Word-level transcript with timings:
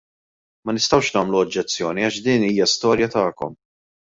Ma 0.67 0.71
nistgħux 0.77 1.11
nagħmlu 1.17 1.37
oġġezzjoni 1.41 2.07
għax 2.09 2.19
din 2.29 2.47
hija 2.49 2.71
storja 2.73 3.11
tagħkom. 3.19 3.57